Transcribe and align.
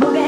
돌아보게 0.00 0.27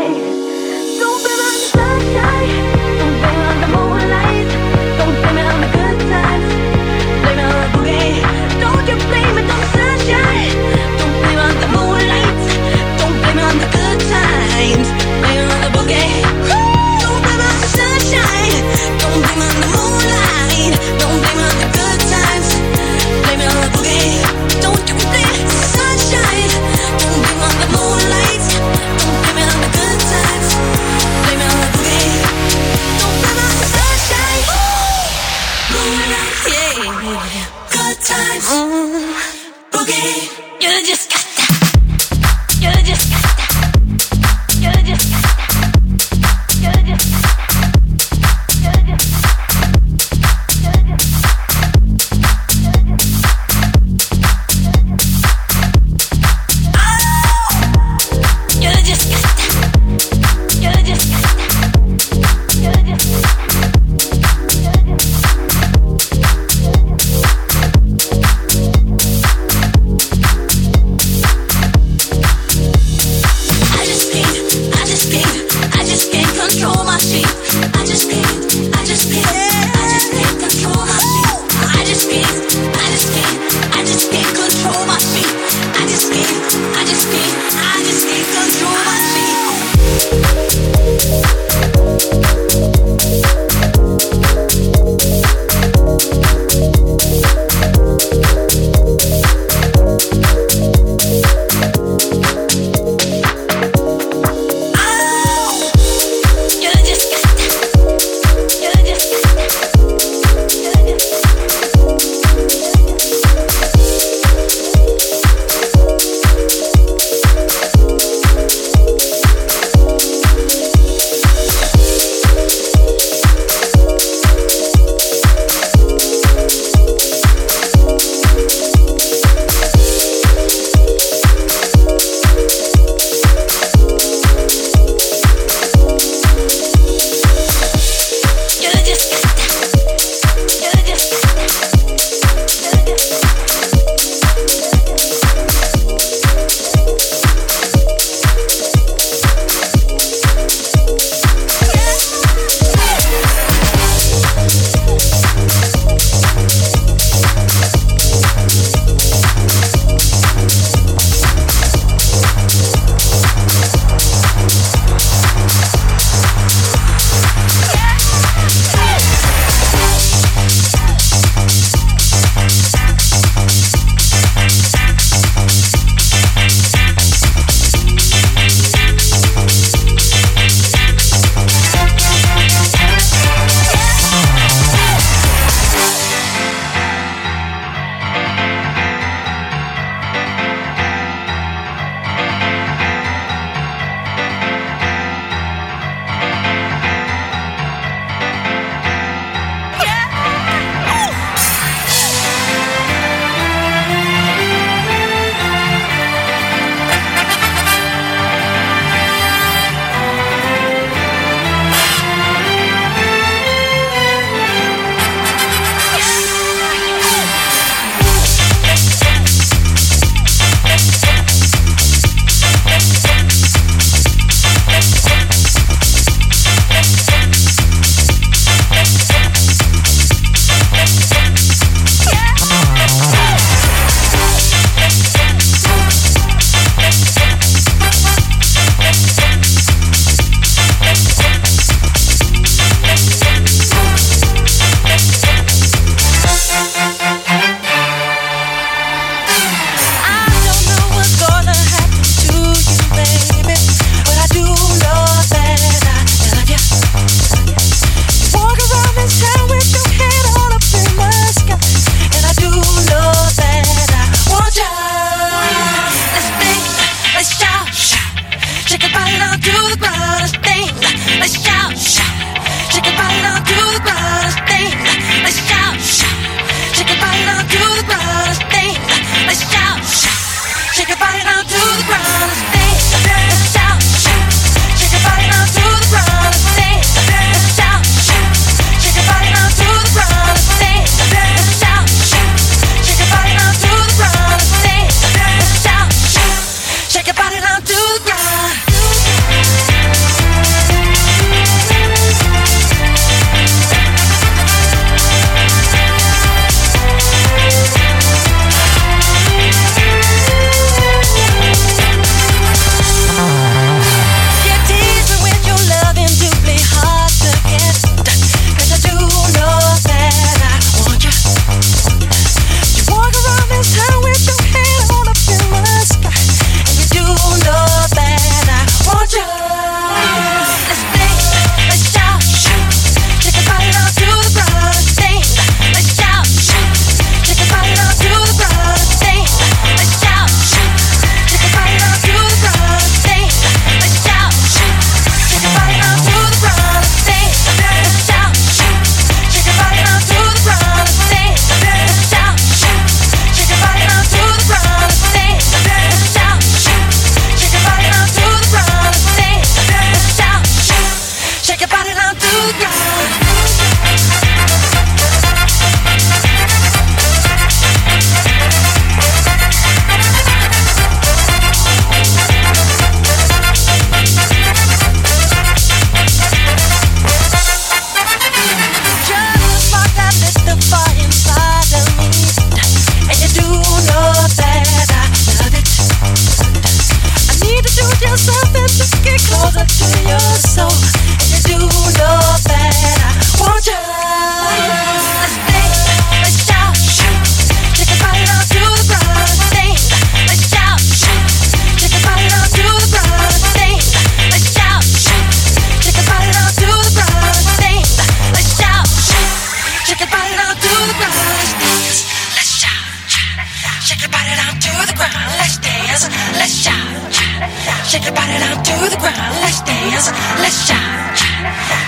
the 417.98 418.96
ground. 419.02 419.34
Let's 419.42 419.62
dance, 419.62 420.10
let's 420.38 420.66
shout. 420.66 421.18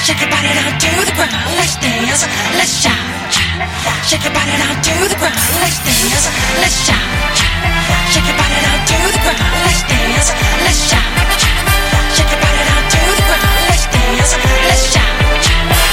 Shake 0.03 0.18
your 0.18 0.30
body 0.30 0.50
down 0.50 0.74
to 0.74 0.90
the 1.07 1.14
ground. 1.14 1.30
Let's 1.55 1.76
dance, 1.78 2.26
let's 2.59 2.74
shout. 2.82 3.30
Shake 4.07 4.24
your 4.24 4.34
body 4.34 4.50
down 4.59 4.74
to 4.82 4.94
the 5.07 5.14
ground. 5.14 5.38
Let's 5.62 5.78
dance, 5.86 6.26
let's 6.59 6.78
shout. 6.86 7.38
Shake 8.11 8.26
your 8.26 8.34
body 8.34 8.59
down 8.66 8.78
to 8.82 8.98
the 9.14 9.20
ground. 9.22 9.55
Let's 9.62 9.82
dance, 9.86 10.28
let's 10.66 10.80
shout. 10.90 11.38
Shake 12.14 12.30
your 12.30 12.40
body 12.42 12.62
down 12.66 12.82
to 12.82 13.00
the 13.18 13.22
ground. 13.30 13.59
Let's 13.70 13.86
dance, 13.86 14.30
let's 14.66 14.82
shout. 14.90 15.91